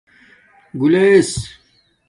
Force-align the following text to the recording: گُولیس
گُولیس 0.79 1.31